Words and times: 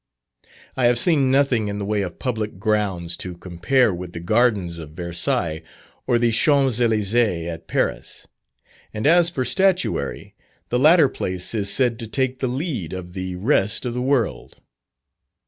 I 0.75 0.85
have 0.85 0.97
seen 0.97 1.29
nothing 1.29 1.67
in 1.67 1.77
the 1.77 1.85
way 1.85 2.01
of 2.01 2.17
public 2.17 2.57
grounds 2.57 3.15
to 3.17 3.37
compare 3.37 3.93
with 3.93 4.13
the 4.13 4.19
gardens 4.19 4.79
of 4.79 4.93
Versailles, 4.93 5.61
or 6.07 6.17
the 6.17 6.31
Champs 6.31 6.81
Elysees 6.81 7.45
at 7.45 7.67
Paris; 7.67 8.27
and 8.95 9.05
as 9.05 9.29
for 9.29 9.45
statuary, 9.45 10.33
the 10.69 10.79
latter 10.79 11.07
place 11.07 11.53
is 11.53 11.71
said 11.71 11.99
to 11.99 12.07
take 12.07 12.39
the 12.39 12.47
lead 12.47 12.93
of 12.93 13.13
the 13.13 13.35
rest 13.35 13.85
of 13.85 13.93
the 13.93 14.01
world. 14.01 14.59